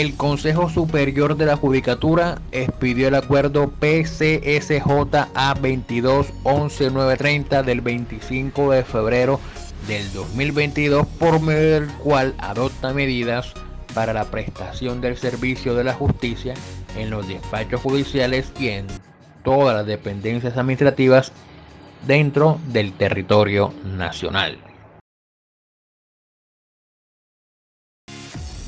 El 0.00 0.16
Consejo 0.16 0.68
Superior 0.70 1.36
de 1.36 1.44
la 1.44 1.58
Judicatura 1.58 2.40
expidió 2.52 3.08
el 3.08 3.14
acuerdo 3.14 3.68
PCSJA 3.68 5.28
2211930 5.34 7.62
del 7.62 7.82
25 7.82 8.70
de 8.70 8.82
febrero 8.82 9.38
del 9.86 10.10
2022 10.14 11.06
por 11.06 11.42
medio 11.42 11.80
del 11.80 11.88
cual 11.98 12.34
adopta 12.38 12.94
medidas 12.94 13.52
para 13.92 14.14
la 14.14 14.24
prestación 14.24 15.02
del 15.02 15.18
servicio 15.18 15.74
de 15.74 15.84
la 15.84 15.92
justicia 15.92 16.54
en 16.96 17.10
los 17.10 17.28
despachos 17.28 17.82
judiciales 17.82 18.50
y 18.58 18.68
en 18.68 18.86
todas 19.44 19.76
las 19.76 19.84
dependencias 19.84 20.56
administrativas 20.56 21.30
dentro 22.06 22.58
del 22.68 22.94
territorio 22.94 23.74
nacional. 23.84 24.69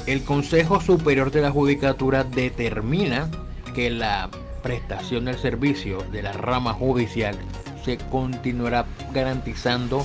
El 0.07 0.25
Consejo 0.25 0.81
Superior 0.81 1.31
de 1.31 1.43
la 1.43 1.53
Judicatura 1.53 2.25
determina 2.25 3.31
que 3.73 3.89
la 3.89 4.31
prestación 4.63 5.27
del 5.27 5.39
servicio 5.39 6.03
de 6.11 6.23
la 6.23 6.33
rama 6.33 6.75
judicial 6.75 7.37
se 7.85 7.99
continuará 7.99 8.85
garantizando 9.15 10.05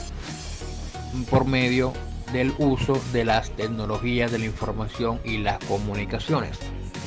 por 1.31 1.45
medio 1.45 1.93
del 2.31 2.53
uso 2.59 3.01
de 3.11 3.25
las 3.25 3.49
tecnologías 3.51 4.31
de 4.31 4.39
la 4.39 4.45
información 4.45 5.19
y 5.23 5.39
las 5.39 5.57
comunicaciones. 5.65 6.59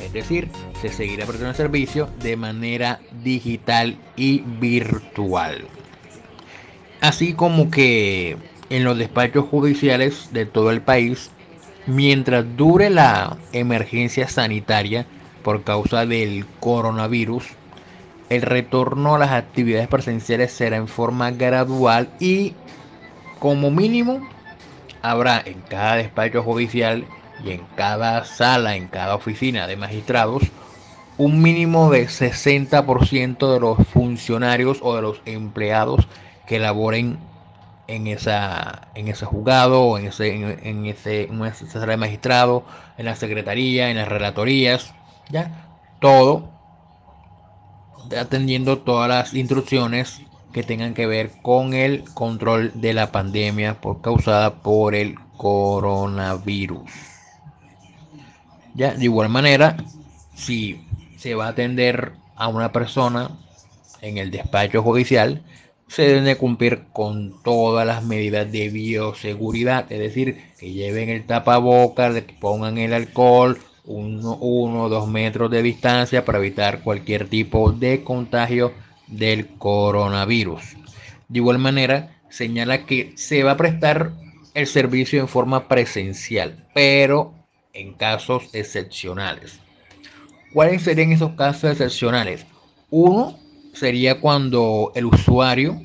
Es 0.03 0.13
decir, 0.13 0.49
se 0.81 0.89
seguirá 0.89 1.27
prestando 1.27 1.51
el 1.51 1.57
servicio 1.57 2.09
de 2.21 2.37
manera 2.37 3.01
digital 3.23 3.99
y 4.17 4.41
virtual. 4.41 5.69
Así 7.01 7.35
como 7.35 7.71
que 7.71 8.37
en 8.69 8.85
los 8.85 8.99
despachos 8.99 9.47
judiciales 9.47 10.33
de 10.33 10.47
todo 10.47 10.71
el 10.71 10.81
país 10.81 11.31
mientras 11.91 12.45
dure 12.57 12.89
la 12.89 13.37
emergencia 13.53 14.29
sanitaria 14.29 15.07
por 15.43 15.65
causa 15.65 16.07
del 16.07 16.47
coronavirus, 16.61 17.45
el 18.29 18.43
retorno 18.43 19.17
a 19.17 19.19
las 19.19 19.31
actividades 19.31 19.89
presenciales 19.89 20.53
será 20.53 20.77
en 20.77 20.87
forma 20.87 21.33
gradual 21.33 22.09
y 22.21 22.55
como 23.39 23.71
mínimo 23.71 24.27
habrá 25.03 25.43
en 25.45 25.61
cada 25.63 25.97
despacho 25.97 26.43
judicial 26.43 27.05
y 27.45 27.51
en 27.51 27.63
cada 27.75 28.25
sala, 28.25 28.77
en 28.77 28.87
cada 28.87 29.17
oficina 29.17 29.67
de 29.67 29.77
magistrados, 29.77 30.43
un 31.17 31.43
mínimo 31.43 31.91
de 31.91 32.07
60% 32.07 33.53
de 33.53 33.61
los 33.61 33.79
funcionarios 33.89 34.79
o 34.83 34.95
de 34.95 35.03
los 35.03 35.21
empleados 35.25 36.07
que 36.47 36.59
laboren 36.59 37.19
en, 37.91 38.07
esa, 38.07 38.89
en 38.95 39.09
ese 39.09 39.27
juzgado, 39.27 39.99
en 39.99 40.07
ese, 40.07 40.35
en, 40.35 40.87
ese, 40.87 41.25
en 41.25 41.45
esa 41.45 41.67
sala 41.67 41.87
de 41.87 41.97
magistrado, 41.97 42.65
en 42.97 43.07
la 43.07 43.17
secretaría, 43.17 43.91
en 43.91 43.97
las 43.97 44.09
relatorías, 44.09 44.95
ya, 45.29 45.69
todo 46.01 46.51
atendiendo 48.19 48.79
todas 48.79 49.09
las 49.09 49.35
instrucciones 49.35 50.23
que 50.53 50.63
tengan 50.63 50.95
que 50.95 51.07
ver 51.07 51.33
con 51.43 51.75
el 51.75 52.05
control 52.15 52.73
de 52.75 52.93
la 52.93 53.13
pandemia 53.13 53.81
por, 53.81 54.01
causada 54.01 54.55
por 54.63 54.95
el 54.95 55.17
coronavirus. 55.37 56.91
Ya, 58.75 58.95
de 58.95 59.05
igual 59.05 59.29
manera, 59.29 59.77
si 60.35 60.87
se 61.17 61.35
va 61.35 61.47
a 61.47 61.51
atender 61.51 62.13
a 62.37 62.49
una 62.49 62.73
persona 62.73 63.31
en 64.01 64.19
el 64.19 64.31
despacho 64.31 64.83
judicial, 64.83 65.43
se 65.91 66.03
deben 66.03 66.25
de 66.25 66.37
cumplir 66.37 66.85
con 66.93 67.43
todas 67.43 67.85
las 67.85 68.05
medidas 68.05 68.51
de 68.53 68.69
bioseguridad, 68.69 69.91
es 69.91 69.99
decir, 69.99 70.41
que 70.57 70.73
lleven 70.73 71.09
el 71.09 71.27
tapabocas, 71.27 72.15
que 72.15 72.33
pongan 72.35 72.79
el 72.79 72.93
alcohol, 72.93 73.59
uno, 73.85 74.37
uno 74.37 74.89
dos 74.89 75.09
metros 75.09 75.51
de 75.51 75.65
distancia 75.65 76.25
para 76.25 76.39
evitar 76.39 76.85
cualquier 76.85 77.29
tipo 77.29 77.73
de 77.73 78.05
contagio 78.05 78.73
del 79.09 79.49
coronavirus. 79.49 80.77
De 81.29 81.41
igual 81.41 81.59
manera, 81.59 82.21
señala 82.29 82.87
que 82.87 83.13
se 83.17 83.43
va 83.43 83.53
a 83.53 83.57
prestar 83.57 84.13
el 84.55 84.69
servicio 84.69 85.19
en 85.19 85.27
forma 85.27 85.67
presencial, 85.67 86.69
pero 86.73 87.35
en 87.73 87.95
casos 87.95 88.49
excepcionales. 88.53 89.59
¿Cuáles 90.53 90.83
serían 90.83 91.11
esos 91.11 91.33
casos 91.33 91.73
excepcionales? 91.73 92.47
Uno, 92.91 93.40
sería 93.81 94.21
cuando 94.21 94.93
el 94.95 95.07
usuario 95.07 95.81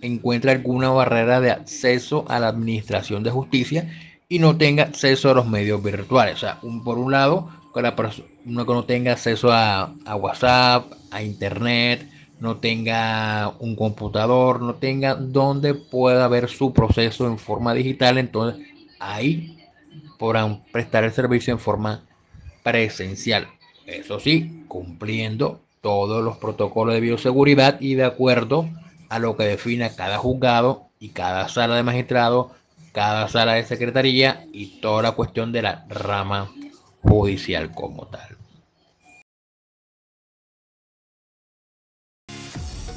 encuentra 0.00 0.52
alguna 0.52 0.90
barrera 0.90 1.40
de 1.40 1.50
acceso 1.50 2.24
a 2.28 2.38
la 2.38 2.46
administración 2.46 3.24
de 3.24 3.32
justicia 3.32 3.92
y 4.28 4.38
no 4.38 4.56
tenga 4.56 4.84
acceso 4.84 5.28
a 5.28 5.34
los 5.34 5.48
medios 5.48 5.82
virtuales. 5.82 6.36
O 6.36 6.38
sea, 6.38 6.60
por 6.84 6.98
un 6.98 7.10
lado, 7.10 7.50
que 7.74 7.82
la 7.82 7.96
persona 7.96 8.28
no 8.44 8.84
tenga 8.84 9.12
acceso 9.12 9.52
a, 9.52 9.92
a, 10.04 10.14
WhatsApp, 10.14 10.92
a 11.10 11.20
Internet, 11.20 12.08
no 12.38 12.58
tenga 12.58 13.52
un 13.58 13.74
computador, 13.74 14.62
no 14.62 14.74
tenga 14.76 15.16
donde 15.16 15.74
pueda 15.74 16.28
ver 16.28 16.48
su 16.48 16.72
proceso 16.72 17.26
en 17.26 17.38
forma 17.38 17.74
digital, 17.74 18.18
entonces 18.18 18.64
ahí 19.00 19.58
podrán 20.16 20.62
prestar 20.70 21.02
el 21.02 21.12
servicio 21.12 21.52
en 21.52 21.58
forma 21.58 22.04
presencial. 22.62 23.48
Eso 23.84 24.20
sí, 24.20 24.64
cumpliendo 24.68 25.60
todos 25.82 26.24
los 26.24 26.38
protocolos 26.38 26.94
de 26.94 27.00
bioseguridad 27.00 27.78
y 27.80 27.96
de 27.96 28.04
acuerdo 28.04 28.68
a 29.10 29.18
lo 29.18 29.36
que 29.36 29.44
define 29.44 29.94
cada 29.94 30.16
juzgado 30.16 30.88
y 30.98 31.10
cada 31.10 31.48
sala 31.48 31.76
de 31.76 31.82
magistrado, 31.82 32.52
cada 32.92 33.28
sala 33.28 33.54
de 33.54 33.64
secretaría 33.64 34.46
y 34.52 34.80
toda 34.80 35.02
la 35.02 35.12
cuestión 35.12 35.52
de 35.52 35.62
la 35.62 35.84
rama 35.88 36.50
judicial 37.02 37.72
como 37.72 38.06
tal. 38.06 38.38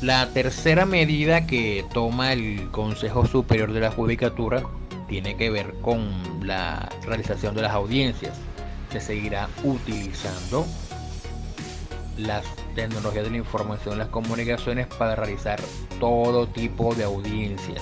La 0.02 0.28
tercera 0.34 0.86
medida 0.86 1.48
que 1.48 1.84
toma 1.92 2.34
el 2.34 2.70
Consejo 2.70 3.26
Superior 3.26 3.74
de 3.74 3.80
la 3.80 3.92
Judicatura 3.92 4.64
tiene 5.08 5.36
que 5.36 5.50
ver 5.50 5.74
con 5.82 6.12
la 6.46 6.90
realización 7.04 7.56
de 7.56 7.64
las 7.64 7.72
audiencias. 7.72 8.38
Se 8.92 9.00
seguirá 9.00 9.50
utilizando 9.64 10.66
las 12.18 12.46
tecnologías 12.76 13.24
de 13.24 13.32
la 13.32 13.38
información 13.38 13.96
y 13.96 13.98
las 13.98 14.10
comunicaciones 14.10 14.88
para 14.88 15.16
realizar 15.16 15.60
todo 16.00 16.48
tipo 16.48 16.94
de 16.94 17.06
audiencias. 17.06 17.82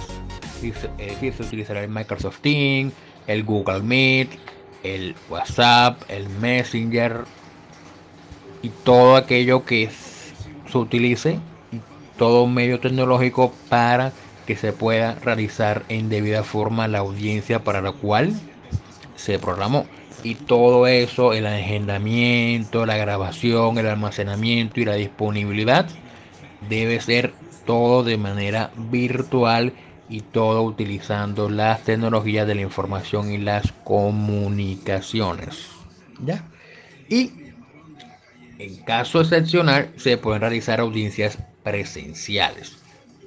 Es 0.62 0.82
decir, 0.98 1.34
se 1.34 1.44
utilizará 1.44 1.84
el 1.84 1.90
Microsoft 1.90 2.40
Teams, 2.40 2.94
el 3.28 3.44
Google 3.44 3.82
Meet, 3.82 4.30
el 4.84 5.16
WhatsApp, 5.30 6.02
el 6.08 6.30
Messenger 6.30 7.26
y 8.62 8.70
todo 8.70 9.16
aquello 9.18 9.66
que 9.66 9.90
se 9.90 10.78
utilice, 10.78 11.40
todo 12.18 12.48
medio 12.48 12.80
tecnológico 12.80 13.54
para 13.70 14.14
que 14.46 14.56
se 14.56 14.74
pueda 14.74 15.16
realizar 15.16 15.84
en 15.90 16.10
debida 16.10 16.44
forma 16.44 16.88
la 16.88 17.00
audiencia 17.00 17.64
para 17.64 17.82
la 17.82 17.92
cual 17.92 18.34
se 19.16 19.40
programó 19.40 19.86
y 20.24 20.36
todo 20.36 20.88
eso, 20.88 21.34
el 21.34 21.46
agendamiento, 21.46 22.86
la 22.86 22.98
grabación, 22.98 23.78
el 23.78 23.88
almacenamiento 23.88 24.80
y 24.80 24.86
la 24.86 24.96
disponibilidad 24.96 25.88
debe 26.70 27.02
ser 27.02 27.34
todo 27.66 28.04
de 28.04 28.18
manera 28.18 28.72
virtual 28.76 29.74
y 30.10 30.22
todo 30.22 30.64
utilizando 30.64 31.50
las 31.50 31.84
tecnologías 31.84 32.48
de 32.48 32.56
la 32.56 32.62
información 32.62 33.32
y 33.32 33.38
las 33.38 33.72
comunicaciones. 33.84 35.68
¿Ya? 36.24 36.46
Y 37.10 37.32
en 38.60 38.78
caso 38.84 39.22
excepcional 39.22 39.92
se 39.98 40.18
pueden 40.18 40.42
realizar 40.42 40.80
audiencias 40.80 41.38
presenciales. 41.64 42.78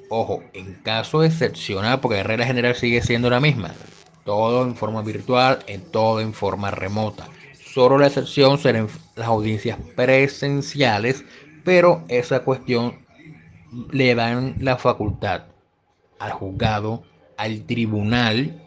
Ojo, 0.09 0.43
en 0.55 0.75
caso 0.75 1.25
excepcional, 1.25 2.01
porque 2.01 2.19
la 2.19 2.23
regla 2.23 2.47
general 2.47 2.75
sigue 2.75 3.03
siendo 3.03 3.29
la 3.29 3.41
misma 3.41 3.75
todo 4.27 4.65
en 4.65 4.75
forma 4.75 5.01
virtual, 5.01 5.61
en 5.69 5.81
todo 5.81 6.21
en 6.21 6.35
forma 6.35 6.71
remota. 6.71 7.29
Solo 7.73 7.97
la 7.97 8.09
excepción 8.09 8.59
serán 8.59 8.89
las 9.15 9.29
audiencias 9.29 9.79
presenciales, 9.95 11.25
pero 11.65 12.05
esa 12.09 12.41
cuestión 12.41 13.07
le 13.91 14.15
dan 14.15 14.57
la 14.61 14.77
facultad 14.77 15.45
al 16.19 16.33
juzgado, 16.33 17.05
al 17.37 17.65
tribunal 17.67 18.63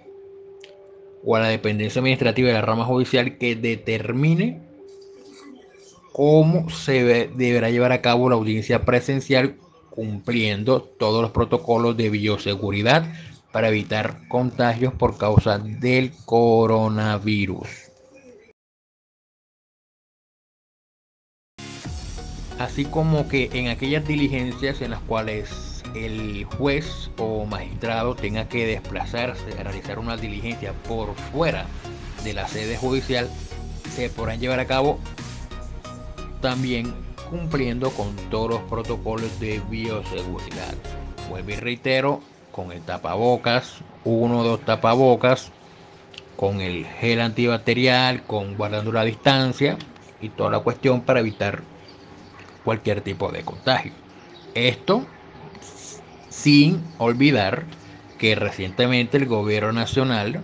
o 1.23 1.35
a 1.35 1.41
la 1.41 1.47
dependencia 1.49 1.99
administrativa 1.99 2.47
de 2.47 2.53
la 2.53 2.61
rama 2.61 2.85
judicial 2.85 3.37
que 3.37 3.55
determine 3.55 4.61
cómo 6.13 6.69
se 6.69 7.29
deberá 7.35 7.69
llevar 7.69 7.91
a 7.91 8.01
cabo 8.01 8.29
la 8.29 8.35
audiencia 8.35 8.85
presencial 8.85 9.57
cumpliendo 9.89 10.81
todos 10.81 11.21
los 11.21 11.31
protocolos 11.31 11.97
de 11.97 12.09
bioseguridad 12.09 13.11
para 13.51 13.69
evitar 13.69 14.27
contagios 14.27 14.93
por 14.93 15.17
causa 15.17 15.57
del 15.57 16.11
coronavirus. 16.25 17.67
Así 22.59 22.83
como 22.85 23.27
que 23.29 23.49
en 23.53 23.69
aquellas 23.69 24.05
diligencias 24.05 24.81
en 24.81 24.91
las 24.91 24.99
cuales 25.01 25.81
el 25.95 26.43
juez 26.43 27.09
o 27.17 27.45
magistrado 27.45 28.15
tenga 28.15 28.49
que 28.49 28.65
desplazarse 28.65 29.57
a 29.57 29.63
realizar 29.63 29.97
una 29.97 30.17
diligencia 30.17 30.73
por 30.87 31.15
fuera 31.15 31.65
de 32.23 32.33
la 32.33 32.47
sede 32.47 32.77
judicial, 32.77 33.29
se 33.95 34.09
podrán 34.09 34.39
llevar 34.39 34.59
a 34.59 34.67
cabo 34.67 34.99
también 36.41 36.93
cumpliendo 37.29 37.91
con 37.91 38.15
todos 38.29 38.49
los 38.49 38.61
protocolos 38.63 39.39
de 39.39 39.61
bioseguridad. 39.69 40.73
Vuelvo 41.29 41.51
y 41.51 41.55
reitero, 41.55 42.21
con 42.59 42.73
el 42.73 42.81
tapabocas, 42.81 43.85
uno 44.03 44.39
o 44.39 44.43
dos 44.43 44.65
tapabocas, 44.65 45.53
con 46.35 46.59
el 46.59 46.85
gel 46.85 47.21
antibacterial, 47.21 48.25
con 48.25 48.57
guardando 48.57 48.91
la 48.91 49.05
distancia 49.05 49.77
y 50.19 50.27
toda 50.27 50.49
la 50.49 50.59
cuestión 50.59 51.05
para 51.05 51.21
evitar 51.21 51.63
cualquier 52.65 52.99
tipo 52.99 53.31
de 53.31 53.45
contagio. 53.45 53.93
Esto 54.55 55.05
sin 56.27 56.83
olvidar 56.97 57.63
que 58.17 58.35
recientemente 58.35 59.15
el 59.15 59.25
gobierno 59.25 59.71
nacional 59.71 60.43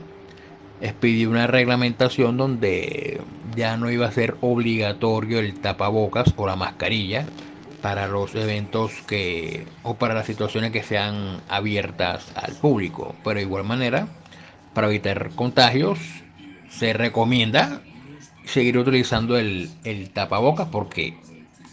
expidió 0.79 1.29
una 1.29 1.47
reglamentación 1.47 2.37
donde 2.37 3.21
ya 3.53 3.75
no 3.75 3.91
iba 3.91 4.07
a 4.07 4.11
ser 4.13 4.37
obligatorio 4.39 5.39
el 5.39 5.59
tapabocas 5.59 6.31
o 6.37 6.47
la 6.47 6.55
mascarilla 6.55 7.25
para 7.81 8.07
los 8.07 8.35
eventos 8.35 8.91
que 9.07 9.65
o 9.83 9.95
para 9.95 10.13
las 10.13 10.25
situaciones 10.25 10.71
que 10.71 10.83
sean 10.83 11.41
abiertas 11.47 12.31
al 12.35 12.53
público. 12.55 13.15
Pero 13.23 13.35
de 13.35 13.43
igual 13.43 13.63
manera, 13.63 14.07
para 14.73 14.87
evitar 14.87 15.29
contagios, 15.35 15.99
se 16.69 16.93
recomienda 16.93 17.81
seguir 18.45 18.77
utilizando 18.77 19.37
el, 19.37 19.69
el 19.83 20.09
tapabocas 20.09 20.67
porque 20.69 21.17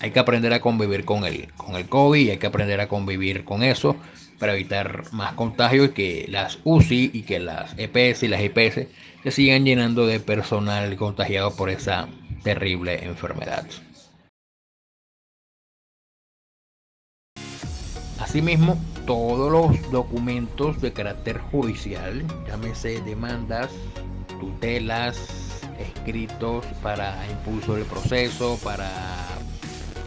hay 0.01 0.11
que 0.11 0.19
aprender 0.19 0.53
a 0.53 0.61
convivir 0.61 1.05
con 1.05 1.25
el, 1.25 1.53
con 1.57 1.77
el 1.77 1.89
COVID, 1.89 2.31
hay 2.31 2.39
que 2.39 2.47
aprender 2.47 2.81
a 2.81 2.89
convivir 2.89 3.45
con 3.45 3.63
eso 3.63 3.97
para 4.39 4.55
evitar 4.55 5.05
más 5.13 5.35
contagios 5.35 5.91
y 5.91 5.93
que 5.93 6.27
las 6.29 6.59
UCI 6.65 7.13
y 7.15 7.23
que 7.23 7.39
las 7.39 7.75
EPS 7.79 8.25
y 8.25 8.29
las 8.29 8.43
IPS 8.43 8.89
se 9.23 9.31
sigan 9.31 9.65
llenando 9.65 10.05
de 10.05 10.19
personal 10.19 10.97
contagiado 10.97 11.55
por 11.55 11.71
esa 11.71 12.09
terrible 12.43 13.05
enfermedad. 13.05 13.65
Asimismo, 18.32 18.79
todos 19.06 19.52
los 19.52 19.90
documentos 19.93 20.81
de 20.81 20.90
carácter 20.90 21.38
judicial, 21.38 22.25
llámese 22.49 23.02
demandas, 23.02 23.69
tutelas, 24.40 25.61
escritos 25.79 26.64
para 26.82 27.14
impulso 27.31 27.75
del 27.75 27.84
proceso, 27.84 28.58
para 28.64 28.88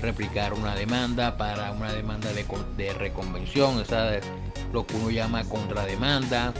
replicar 0.01 0.55
una 0.55 0.73
demanda 0.73 1.37
para 1.37 1.71
una 1.71 1.93
demanda 1.93 2.33
de, 2.33 2.43
de 2.77 2.93
reconvención, 2.95 3.79
es 3.79 3.91
lo 4.73 4.87
que 4.87 4.95
uno 4.95 5.11
llama 5.11 5.43
contrademanda, 5.43 6.51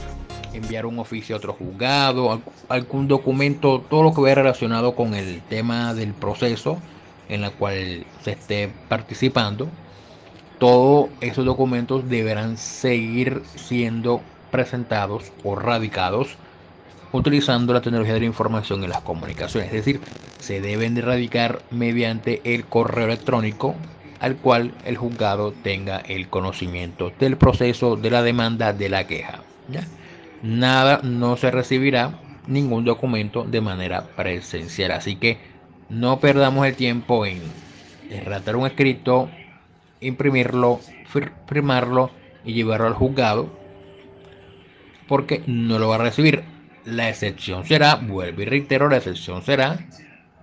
enviar 0.52 0.86
un 0.86 1.00
oficio 1.00 1.34
a 1.34 1.38
otro 1.38 1.52
juzgado, 1.52 2.42
algún 2.68 3.08
documento, 3.08 3.84
todo 3.90 4.04
lo 4.04 4.14
que 4.14 4.20
vaya 4.20 4.36
relacionado 4.36 4.94
con 4.94 5.14
el 5.14 5.42
tema 5.42 5.94
del 5.94 6.14
proceso 6.14 6.78
en 7.28 7.42
el 7.42 7.50
cual 7.50 8.06
se 8.22 8.30
esté 8.30 8.70
participando, 8.88 9.66
todos 10.58 11.10
esos 11.20 11.44
documentos 11.44 12.08
deberán 12.08 12.56
seguir 12.56 13.42
siendo 13.56 14.20
presentados 14.50 15.32
o 15.44 15.54
radicados 15.54 16.36
utilizando 17.12 17.72
la 17.72 17.80
tecnología 17.80 18.14
de 18.14 18.20
la 18.20 18.26
información 18.26 18.82
y 18.84 18.86
las 18.86 19.00
comunicaciones. 19.00 19.68
Es 19.68 19.84
decir, 19.84 20.00
se 20.38 20.60
deben 20.60 20.94
de 20.94 21.00
erradicar 21.00 21.62
mediante 21.70 22.40
el 22.44 22.64
correo 22.64 23.06
electrónico 23.06 23.74
al 24.20 24.36
cual 24.36 24.72
el 24.84 24.96
juzgado 24.96 25.52
tenga 25.52 25.98
el 25.98 26.28
conocimiento 26.28 27.12
del 27.18 27.36
proceso 27.36 27.96
de 27.96 28.10
la 28.10 28.22
demanda 28.22 28.72
de 28.72 28.88
la 28.88 29.06
queja. 29.06 29.42
Nada, 30.42 31.00
no 31.02 31.36
se 31.36 31.50
recibirá 31.50 32.18
ningún 32.46 32.84
documento 32.84 33.44
de 33.44 33.60
manera 33.60 34.04
presencial. 34.16 34.92
Así 34.92 35.16
que 35.16 35.38
no 35.88 36.20
perdamos 36.20 36.66
el 36.66 36.76
tiempo 36.76 37.26
en 37.26 37.40
redactar 38.10 38.56
un 38.56 38.66
escrito, 38.66 39.28
imprimirlo, 40.00 40.80
firmarlo 41.46 42.10
y 42.44 42.52
llevarlo 42.52 42.86
al 42.86 42.94
juzgado 42.94 43.50
porque 45.08 45.42
no 45.46 45.78
lo 45.78 45.88
va 45.88 45.96
a 45.96 45.98
recibir 45.98 46.42
la 46.86 47.08
excepción 47.08 47.66
será, 47.66 47.96
vuelvo 47.96 48.42
y 48.42 48.44
reitero, 48.44 48.88
la 48.88 48.98
excepción 48.98 49.42
será 49.42 49.78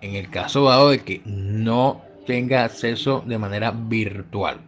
en 0.02 0.16
el 0.16 0.30
caso 0.30 0.66
dado 0.66 0.90
de 0.90 1.00
que 1.00 1.22
no 1.26 2.02
tenga 2.28 2.66
acceso 2.66 3.24
de 3.26 3.38
manera 3.38 3.72
virtual. 3.72 4.60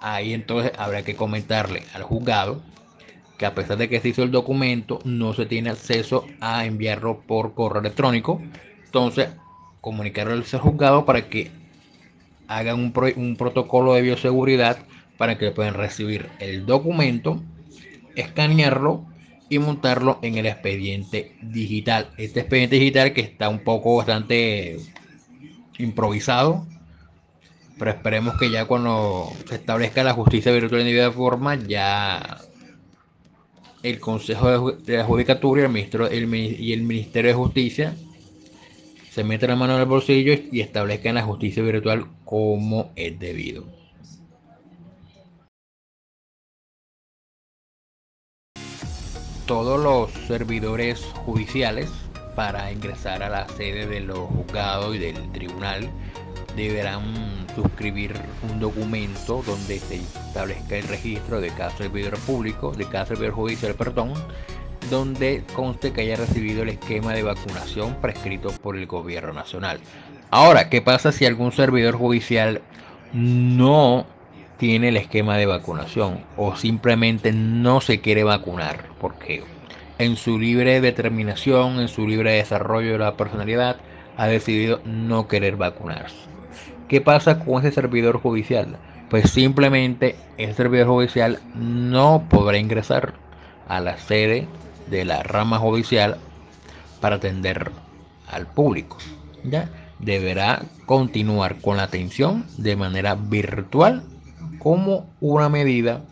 Ahí 0.00 0.34
entonces 0.34 0.72
habrá 0.76 1.02
que 1.04 1.14
comentarle 1.14 1.84
al 1.94 2.02
juzgado 2.02 2.60
que 3.38 3.46
a 3.46 3.54
pesar 3.54 3.78
de 3.78 3.88
que 3.88 4.00
se 4.00 4.08
hizo 4.08 4.22
el 4.22 4.32
documento, 4.32 4.98
no 5.04 5.32
se 5.32 5.46
tiene 5.46 5.70
acceso 5.70 6.26
a 6.40 6.66
enviarlo 6.66 7.20
por 7.20 7.54
correo 7.54 7.80
electrónico. 7.80 8.42
Entonces, 8.84 9.30
comunicarlo 9.80 10.34
al 10.34 10.44
juzgado 10.44 11.06
para 11.06 11.28
que 11.28 11.50
hagan 12.50 12.80
un, 12.80 12.92
un 13.16 13.36
protocolo 13.36 13.94
de 13.94 14.02
bioseguridad 14.02 14.78
para 15.16 15.38
que 15.38 15.52
puedan 15.52 15.74
recibir 15.74 16.28
el 16.40 16.66
documento, 16.66 17.40
escanearlo 18.16 19.06
y 19.48 19.60
montarlo 19.60 20.18
en 20.22 20.36
el 20.36 20.46
expediente 20.46 21.36
digital. 21.42 22.10
Este 22.18 22.40
expediente 22.40 22.76
digital 22.76 23.12
que 23.12 23.20
está 23.20 23.48
un 23.48 23.60
poco 23.60 23.96
bastante 23.96 24.78
improvisado, 25.78 26.66
pero 27.78 27.92
esperemos 27.92 28.36
que 28.36 28.50
ya 28.50 28.64
cuando 28.64 29.32
se 29.48 29.54
establezca 29.54 30.02
la 30.02 30.12
justicia 30.12 30.50
virtual 30.50 30.80
en 30.80 30.96
de 30.96 31.10
forma, 31.12 31.54
ya 31.54 32.38
el 33.84 34.00
Consejo 34.00 34.72
de 34.72 34.96
la 34.96 35.04
Judicatura 35.04 35.62
y 35.62 35.64
el, 35.66 36.34
y 36.34 36.72
el 36.72 36.82
Ministerio 36.82 37.30
de 37.30 37.34
Justicia 37.36 37.94
se 39.10 39.24
meten 39.24 39.50
la 39.50 39.56
mano 39.56 39.74
en 39.74 39.80
el 39.80 39.86
bolsillo 39.86 40.32
y 40.50 40.60
establezcan 40.60 41.16
la 41.16 41.22
justicia 41.22 41.62
virtual 41.62 42.06
como 42.24 42.92
es 42.96 43.18
debido. 43.18 43.80
todos 49.50 49.82
los 49.82 50.12
servidores 50.28 51.00
judiciales 51.26 51.90
para 52.36 52.70
ingresar 52.70 53.24
a 53.24 53.28
la 53.28 53.48
sede 53.48 53.84
de 53.84 53.98
los 53.98 54.28
juzgados 54.28 54.94
y 54.94 55.00
del 55.00 55.32
tribunal 55.32 55.90
deberán 56.54 57.48
suscribir 57.56 58.14
un 58.48 58.60
documento 58.60 59.42
donde 59.44 59.80
se 59.80 59.96
establezca 59.96 60.76
el 60.76 60.86
registro 60.86 61.40
de 61.40 61.48
cada 61.48 61.76
servidor 61.76 62.16
público, 62.20 62.70
de 62.70 62.86
cada 62.86 63.06
servidor 63.06 63.32
judicial, 63.32 63.74
perdón, 63.74 64.12
donde 64.88 65.44
conste 65.54 65.92
que 65.92 66.02
haya 66.02 66.16
recibido 66.16 66.62
el 66.62 66.70
esquema 66.70 67.12
de 67.12 67.22
vacunación 67.22 67.96
prescrito 68.00 68.50
por 68.62 68.76
el 68.76 68.86
gobierno 68.86 69.32
nacional. 69.32 69.80
Ahora, 70.30 70.70
¿qué 70.70 70.80
pasa 70.80 71.12
si 71.12 71.26
algún 71.26 71.52
servidor 71.52 71.96
judicial 71.96 72.62
no 73.12 74.06
tiene 74.56 74.88
el 74.88 74.96
esquema 74.96 75.36
de 75.36 75.46
vacunación 75.46 76.20
o 76.36 76.54
simplemente 76.56 77.32
no 77.32 77.80
se 77.80 78.00
quiere 78.00 78.24
vacunar 78.24 78.84
porque 79.00 79.42
en 79.98 80.16
su 80.16 80.38
libre 80.38 80.80
determinación, 80.80 81.80
en 81.80 81.88
su 81.88 82.06
libre 82.06 82.32
desarrollo 82.32 82.92
de 82.92 82.98
la 82.98 83.16
personalidad, 83.16 83.76
ha 84.16 84.26
decidido 84.26 84.80
no 84.84 85.28
querer 85.28 85.56
vacunarse. 85.56 86.16
¿Qué 86.88 87.00
pasa 87.00 87.38
con 87.38 87.60
ese 87.60 87.72
servidor 87.72 88.18
judicial? 88.18 88.76
Pues 89.08 89.30
simplemente 89.30 90.16
ese 90.38 90.54
servidor 90.54 90.88
judicial 90.88 91.40
no 91.54 92.24
podrá 92.28 92.58
ingresar 92.58 93.14
a 93.68 93.80
la 93.80 93.98
sede 93.98 94.46
de 94.90 95.04
la 95.04 95.22
rama 95.22 95.58
judicial 95.58 96.18
para 97.00 97.16
atender 97.16 97.70
al 98.28 98.46
público. 98.46 98.98
¿ya? 99.44 99.70
Deberá 99.98 100.62
continuar 100.86 101.60
con 101.60 101.76
la 101.76 101.84
atención 101.84 102.46
de 102.56 102.76
manera 102.76 103.14
virtual 103.14 104.02
como 104.58 105.08
una 105.20 105.48
medida 105.48 106.02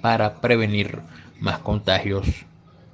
para 0.00 0.40
prevenir 0.40 1.00
más 1.40 1.58
contagios 1.58 2.26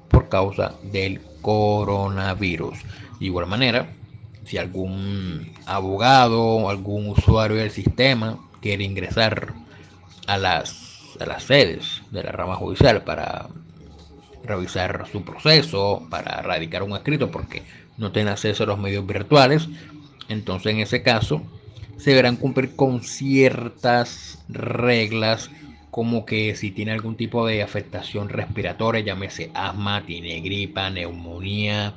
por 0.08 0.28
causa 0.28 0.74
del 0.82 1.20
coronavirus. 1.42 2.78
De 3.18 3.26
igual 3.26 3.46
manera, 3.46 3.88
si 4.44 4.58
algún 4.58 5.52
abogado 5.66 6.42
o 6.42 6.70
algún 6.70 7.08
usuario 7.08 7.56
del 7.56 7.70
sistema 7.70 8.38
quiere 8.60 8.84
ingresar 8.84 9.54
a 10.26 10.38
las, 10.38 11.16
a 11.20 11.26
las 11.26 11.44
sedes 11.44 12.02
de 12.10 12.22
la 12.22 12.32
rama 12.32 12.56
judicial 12.56 13.02
para 13.02 13.48
revisar 14.46 15.06
su 15.10 15.22
proceso, 15.24 16.06
para 16.10 16.42
radicar 16.42 16.82
un 16.82 16.92
escrito 16.92 17.30
porque 17.30 17.62
no 17.98 18.12
tiene 18.12 18.30
acceso 18.30 18.64
a 18.64 18.66
los 18.66 18.78
medios 18.78 19.06
virtuales, 19.06 19.68
entonces 20.28 20.72
en 20.72 20.80
ese 20.80 21.02
caso 21.02 21.42
se 21.96 22.10
deberán 22.10 22.36
cumplir 22.36 22.76
con 22.76 23.02
ciertas 23.02 24.44
reglas 24.48 25.50
como 25.90 26.26
que 26.26 26.54
si 26.56 26.72
tiene 26.72 26.92
algún 26.92 27.16
tipo 27.16 27.46
de 27.46 27.62
afectación 27.62 28.28
respiratoria, 28.28 29.00
llámese 29.00 29.50
asma, 29.54 30.04
tiene 30.04 30.40
gripa, 30.40 30.90
neumonía, 30.90 31.94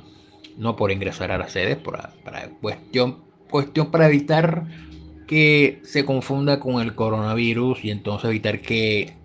no 0.56 0.74
por 0.74 0.90
ingresar 0.90 1.30
a 1.32 1.38
las 1.38 1.52
sedes, 1.52 1.76
para, 1.76 2.14
para 2.24 2.48
cuestión, 2.48 3.18
cuestión 3.50 3.90
para 3.90 4.06
evitar 4.06 4.64
que 5.26 5.80
se 5.84 6.06
confunda 6.06 6.60
con 6.60 6.80
el 6.80 6.94
coronavirus 6.94 7.84
y 7.84 7.90
entonces 7.90 8.30
evitar 8.30 8.62
que 8.62 9.19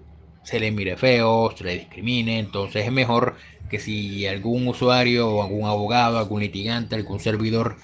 se 0.45 0.59
le 0.59 0.71
mire 0.71 0.95
feo, 0.95 1.53
se 1.57 1.65
le 1.65 1.79
discrimine. 1.79 2.39
Entonces 2.39 2.85
es 2.85 2.91
mejor 2.91 3.35
que 3.69 3.79
si 3.79 4.25
algún 4.27 4.67
usuario 4.67 5.29
o 5.29 5.43
algún 5.43 5.67
abogado, 5.67 6.17
algún 6.17 6.41
litigante, 6.41 6.95
algún 6.95 7.19
servidor 7.19 7.75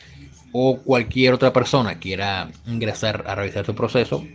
o 0.54 0.78
cualquier 0.78 1.34
otra 1.34 1.52
persona 1.52 2.00
quiera 2.00 2.50
ingresar 2.68 3.26
a 3.28 3.36
revisar 3.36 3.66
su 3.66 3.76
proceso, 3.76 4.26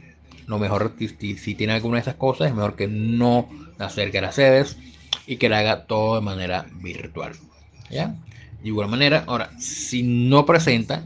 lo 0.46 0.58
mejor, 0.58 0.94
si, 0.98 1.54
tiene 1.54 1.72
alguna 1.72 1.96
de 1.96 2.02
esas 2.02 2.14
cosas, 2.14 2.48
es 2.48 2.54
mejor 2.54 2.76
que 2.76 2.88
no 2.88 3.48
acerque 3.78 4.18
a 4.18 4.22
las 4.22 4.36
sedes 4.36 4.76
y 5.26 5.36
que 5.36 5.48
la 5.48 5.58
haga 5.58 5.86
todo 5.86 6.16
de 6.16 6.20
manera 6.20 6.66
virtual. 6.80 7.32
¿Ya? 7.90 8.14
De 8.62 8.68
igual 8.68 8.88
manera, 8.88 9.24
ahora, 9.26 9.50
si 9.58 10.02
no 10.02 10.46
presenta, 10.46 11.04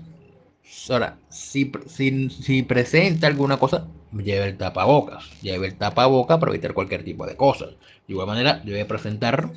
ahora, 0.90 1.18
si, 1.28 1.70
si, 1.86 2.30
si 2.30 2.62
presenta 2.62 3.26
alguna 3.26 3.56
cosa, 3.56 3.86
lleve 4.12 4.46
el 4.46 4.56
tapabocas. 4.56 5.24
Lleve 5.42 5.68
el 5.68 5.74
tapabocas 5.76 6.38
para 6.38 6.52
evitar 6.52 6.74
cualquier 6.74 7.04
tipo 7.04 7.26
de 7.26 7.36
cosas. 7.36 7.70
De 8.06 8.14
igual 8.14 8.26
manera, 8.26 8.60
debe 8.64 8.84
presentar, 8.84 9.50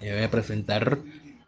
debe 0.00 0.28
presentar 0.28 0.98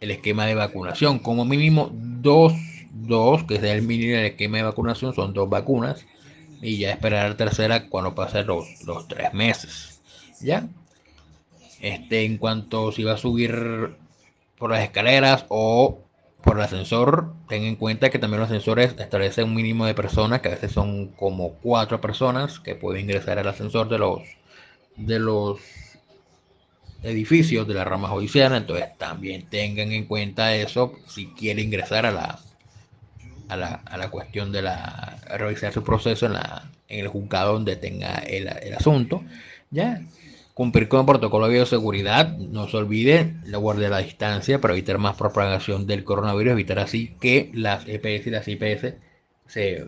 el 0.01 0.11
esquema 0.11 0.47
de 0.47 0.55
vacunación. 0.55 1.19
Como 1.19 1.45
mínimo, 1.45 1.91
dos, 1.93 2.53
dos, 2.93 3.45
que 3.45 3.61
sea 3.61 3.73
el 3.73 3.83
mínimo 3.83 4.17
del 4.17 4.27
esquema 4.27 4.59
de 4.59 4.65
vacunación, 4.65 5.15
son 5.15 5.33
dos 5.33 5.49
vacunas. 5.49 6.07
Y 6.63 6.79
ya 6.79 6.91
esperar 6.91 7.31
la 7.31 7.37
tercera 7.37 7.89
cuando 7.89 8.15
pasen 8.15 8.47
los, 8.47 8.83
los 8.85 9.07
tres 9.09 9.33
meses. 9.35 10.01
¿Ya? 10.41 10.69
Este, 11.81 12.25
en 12.25 12.39
cuanto 12.39 12.93
si 12.93 13.05
va 13.05 13.13
a 13.13 13.19
subir 13.19 13.97
por 14.57 14.71
las 14.71 14.83
escaleras 14.83 15.45
o 15.49 16.06
por 16.47 16.59
el 16.59 16.63
ascensor, 16.63 17.35
ten 17.49 17.65
en 17.65 17.75
cuenta 17.75 18.09
que 18.09 18.21
también 18.21 18.39
los 18.41 18.49
ascensores 18.49 18.95
establecen 18.97 19.47
un 19.49 19.55
mínimo 19.57 19.85
de 19.85 19.95
personas, 19.95 20.41
que 20.41 20.49
a 20.49 20.53
veces 20.53 20.71
son 20.71 21.09
como 21.09 21.55
cuatro 21.55 22.01
personas 22.01 22.61
que 22.61 22.77
pueden 22.77 23.03
ingresar 23.03 23.41
al 23.41 23.49
ascensor 23.49 23.89
de 23.89 23.99
los 23.99 24.23
de 24.95 25.19
los 25.19 25.59
edificios 27.03 27.67
de 27.67 27.75
la 27.75 27.85
rama 27.85 28.09
judicial, 28.09 28.55
entonces 28.55 28.97
también 28.97 29.47
tengan 29.51 29.91
en 29.91 30.07
cuenta 30.07 30.55
eso 30.55 30.93
si 31.09 31.27
quiere 31.33 31.63
ingresar 31.63 32.07
a 32.07 32.13
la 32.13 32.39
a 33.49 33.57
la, 33.57 33.75
a 33.85 33.97
la 33.97 34.09
cuestión 34.11 34.53
de 34.53 34.63
la 34.63 35.19
revisar 35.37 35.73
su 35.73 35.83
proceso 35.83 36.27
en 36.27 36.35
la 36.35 36.71
en 36.89 37.01
el 37.01 37.09
juzgado 37.09 37.55
donde 37.55 37.75
tenga 37.75 38.19
el, 38.19 38.47
el 38.47 38.75
asunto, 38.75 39.25
ya 39.73 40.01
Cumplir 40.57 40.89
con 40.89 41.01
el 41.01 41.07
protocolo 41.07 41.49
de 41.49 41.53
bioseguridad, 41.53 42.35
no 42.39 42.67
se 42.67 42.79
olvide 42.79 43.35
la 43.45 43.59
guardia 43.59 43.85
de 43.85 43.91
la 43.91 43.99
distancia 43.99 44.59
para 44.59 44.73
evitar 44.73 44.97
más 44.97 45.15
propagación 45.15 45.87
del 45.87 46.03
coronavirus, 46.03 46.53
evitar 46.53 46.79
así 46.79 47.15
que 47.21 47.51
las 47.53 47.87
EPS 47.87 48.29
y 48.29 48.31
las 48.31 48.49
IPS 48.49 48.95
se, 49.47 49.87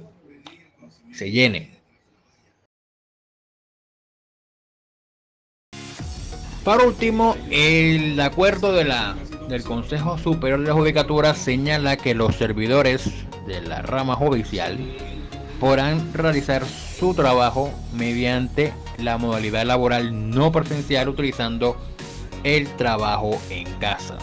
se 1.11 1.31
llenen. 1.31 1.71
Para 6.65 6.85
último, 6.85 7.35
el 7.51 8.21
acuerdo 8.21 8.75
de 8.75 8.85
la, 8.85 9.17
del 9.49 9.63
Consejo 9.63 10.19
Superior 10.19 10.61
de 10.61 10.67
la 10.67 10.75
Judicatura 10.75 11.33
señala 11.33 11.97
que 11.97 12.15
los 12.15 12.37
servidores 12.37 13.11
de 13.47 13.63
la 13.63 13.81
rama 13.81 14.17
judicial 14.17 14.77
podrán 15.61 16.13
realizar 16.13 16.67
su 16.67 17.15
trabajo 17.15 17.73
mediante 17.95 18.75
la 18.99 19.19
modalidad 19.19 19.65
laboral 19.65 20.31
no 20.31 20.53
presencial 20.53 21.09
utilizando 21.09 21.77
el 22.45 22.69
trabajo 22.77 23.41
en 23.51 23.71
casa, 23.75 24.19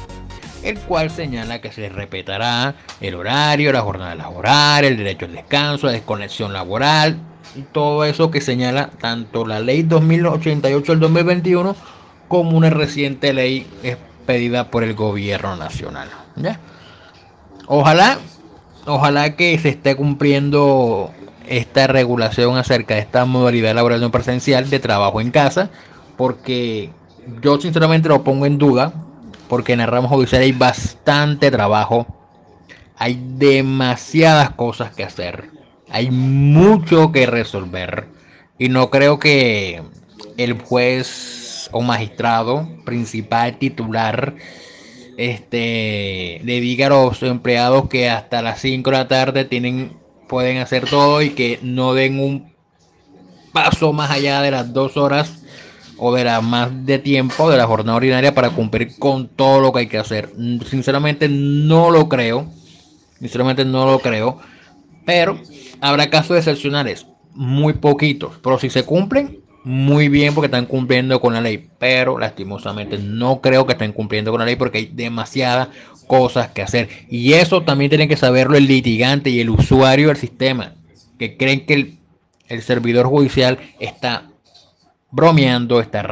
el 0.63 0.79
cual 0.79 1.09
señala 1.09 1.61
que 1.61 1.71
se 1.71 1.89
respetará 1.89 2.75
el 3.01 3.15
horario, 3.15 3.71
la 3.71 3.81
jornada 3.81 4.15
laboral, 4.15 4.85
el 4.85 4.97
derecho 4.97 5.25
al 5.25 5.33
descanso, 5.33 5.87
la 5.87 5.93
desconexión 5.93 6.53
laboral 6.53 7.17
y 7.55 7.61
todo 7.61 8.03
eso 8.05 8.31
que 8.31 8.41
señala 8.41 8.89
tanto 8.99 9.45
la 9.45 9.59
ley 9.59 9.83
2088 9.83 10.91
del 10.91 10.99
2021 10.99 11.75
como 12.27 12.57
una 12.57 12.69
reciente 12.69 13.33
ley 13.33 13.67
expedida 13.83 14.71
por 14.71 14.83
el 14.83 14.93
gobierno 14.93 15.55
nacional. 15.55 16.09
¿ya? 16.35 16.59
Ojalá, 17.67 18.17
ojalá 18.85 19.35
que 19.35 19.57
se 19.59 19.69
esté 19.69 19.95
cumpliendo 19.95 21.11
esta 21.47 21.87
regulación 21.87 22.57
acerca 22.57 22.95
de 22.95 23.01
esta 23.01 23.25
modalidad 23.25 23.75
laboral 23.75 24.01
no 24.01 24.11
presencial 24.11 24.69
de 24.69 24.79
trabajo 24.79 25.21
en 25.21 25.31
casa, 25.31 25.69
porque 26.17 26.89
yo 27.41 27.59
sinceramente 27.59 28.09
lo 28.09 28.23
pongo 28.23 28.45
en 28.45 28.57
duda, 28.57 28.93
porque 29.47 29.73
en 29.73 29.81
el 29.81 29.87
ramo 29.87 30.07
judicial 30.07 30.41
hay 30.41 30.51
bastante 30.51 31.51
trabajo, 31.51 32.07
hay 32.97 33.21
demasiadas 33.37 34.51
cosas 34.51 34.93
que 34.93 35.03
hacer, 35.03 35.49
hay 35.89 36.09
mucho 36.09 37.11
que 37.11 37.25
resolver, 37.25 38.07
y 38.57 38.69
no 38.69 38.89
creo 38.89 39.19
que 39.19 39.83
el 40.37 40.53
juez 40.61 41.69
o 41.71 41.81
magistrado 41.81 42.67
principal 42.85 43.57
titular 43.57 44.35
este 45.17 46.41
a 46.83 46.89
los 46.89 47.23
empleados 47.23 47.87
que 47.89 48.09
hasta 48.09 48.41
las 48.41 48.59
5 48.61 48.89
de 48.89 48.97
la 48.97 49.07
tarde 49.07 49.45
tienen 49.45 49.97
pueden 50.27 50.57
hacer 50.57 50.89
todo 50.89 51.21
y 51.21 51.31
que 51.31 51.59
no 51.61 51.93
den 51.93 52.19
un 52.19 52.53
paso 53.53 53.93
más 53.93 54.11
allá 54.11 54.41
de 54.41 54.51
las 54.51 54.73
dos 54.73 54.97
horas 54.97 55.43
o 55.97 56.13
de 56.13 56.25
la 56.25 56.41
más 56.41 56.85
de 56.85 56.99
tiempo 56.99 57.49
de 57.49 57.57
la 57.57 57.67
jornada 57.67 57.95
ordinaria 57.95 58.33
para 58.33 58.49
cumplir 58.49 58.97
con 58.99 59.29
todo 59.29 59.61
lo 59.61 59.71
que 59.71 59.79
hay 59.79 59.87
que 59.87 59.97
hacer. 59.97 60.31
Sinceramente 60.69 61.29
no 61.29 61.91
lo 61.91 62.09
creo. 62.09 62.47
Sinceramente 63.19 63.63
no 63.63 63.85
lo 63.85 63.99
creo. 63.99 64.39
Pero 65.05 65.39
habrá 65.79 66.09
casos 66.09 66.37
excepcionales. 66.37 67.07
Muy 67.33 67.73
poquitos. 67.73 68.33
Pero 68.43 68.59
si 68.59 68.69
se 68.69 68.83
cumplen, 68.83 69.39
muy 69.65 70.09
bien 70.09 70.35
porque 70.35 70.45
están 70.45 70.67
cumpliendo 70.67 71.19
con 71.19 71.33
la 71.33 71.41
ley. 71.41 71.67
Pero 71.79 72.17
lastimosamente 72.17 72.97
no 72.99 73.41
creo 73.41 73.65
que 73.65 73.73
estén 73.73 73.91
cumpliendo 73.91 74.31
con 74.31 74.39
la 74.39 74.45
ley 74.45 74.55
porque 74.55 74.77
hay 74.77 74.85
demasiada 74.85 75.69
cosas 76.07 76.49
que 76.49 76.61
hacer. 76.61 76.87
Y 77.09 77.33
eso 77.33 77.63
también 77.63 77.89
tiene 77.89 78.07
que 78.07 78.15
saberlo 78.15 78.55
el 78.57 78.67
litigante 78.67 79.31
y 79.31 79.39
el 79.39 79.49
usuario 79.49 80.07
del 80.09 80.17
sistema, 80.17 80.73
que 81.17 81.35
creen 81.35 81.65
que 81.65 81.97
el, 82.47 82.61
servidor 82.61 83.07
judicial 83.07 83.57
está 83.79 84.29
bromeando, 85.11 85.81
está 85.81 86.05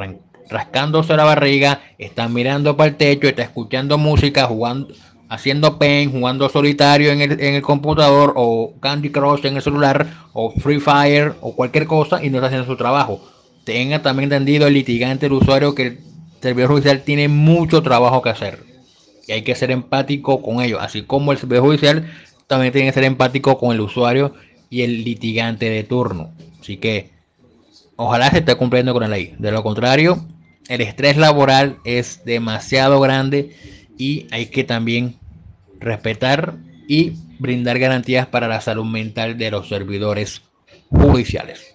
rascándose 0.50 1.16
la 1.16 1.24
barriga, 1.24 1.82
está 2.00 2.28
mirando 2.28 2.76
para 2.76 2.90
el 2.90 2.96
techo, 2.96 3.28
está 3.28 3.44
escuchando 3.44 4.00
música, 4.00 4.46
jugando, 4.48 4.88
haciendo 5.30 5.78
pen, 5.78 6.12
jugando 6.12 6.50
solitario 6.50 7.12
en 7.12 7.22
el, 7.22 7.32
en 7.34 7.54
el 7.54 7.62
computador 7.62 8.34
o 8.36 8.74
Candy 8.80 9.12
Crush 9.12 9.46
en 9.46 9.58
el 9.58 9.62
celular 9.62 10.08
o 10.34 10.50
Free 10.50 10.80
Fire 10.80 11.36
o 11.42 11.56
cualquier 11.56 11.86
cosa 11.86 12.24
y 12.24 12.32
no 12.32 12.38
está 12.38 12.48
haciendo 12.48 12.66
su 12.66 12.76
trabajo. 12.76 13.33
Tenga 13.64 14.02
también 14.02 14.32
entendido 14.32 14.68
el 14.68 14.74
litigante, 14.74 15.28
el 15.28 15.34
usuario, 15.34 15.76
que 15.76 15.84
el 15.84 16.00
servidor 16.42 16.72
judicial 16.72 17.04
tiene 17.04 17.28
mucho 17.28 17.82
trabajo 17.82 18.22
que 18.22 18.30
hacer 18.30 18.74
y 19.28 19.32
hay 19.32 19.42
que 19.44 19.56
ser 19.56 19.72
empático 19.72 20.42
con 20.42 20.62
ellos, 20.62 20.80
así 20.82 21.04
como 21.04 21.32
el 21.32 21.38
servicio 21.38 21.64
judicial 21.64 22.12
también 22.48 22.74
tiene 22.74 22.90
que 22.90 22.94
ser 22.94 23.06
empático 23.06 23.58
con 23.58 23.74
el 23.74 23.82
usuario 23.82 24.34
y 24.70 24.82
el 24.82 25.04
litigante 25.04 25.70
de 25.70 25.84
turno. 25.84 26.32
Así 26.60 26.78
que 26.78 27.12
ojalá 27.96 28.30
se 28.30 28.40
esté 28.40 28.56
cumpliendo 28.56 28.94
con 28.94 29.02
la 29.02 29.08
ley. 29.10 29.36
De 29.40 29.52
lo 29.52 29.64
contrario, 29.64 30.26
el 30.68 30.82
estrés 30.82 31.18
laboral 31.18 31.78
es 31.86 32.26
demasiado 32.26 33.00
grande 33.00 33.56
y 33.98 34.28
hay 34.32 34.48
que 34.48 34.64
también 34.64 35.16
respetar 35.80 36.56
y 36.88 37.14
brindar 37.40 37.80
garantías 37.80 38.28
para 38.28 38.48
la 38.48 38.62
salud 38.62 38.86
mental 38.86 39.38
de 39.38 39.52
los 39.52 39.70
servidores 39.70 40.42
judiciales. 40.90 41.73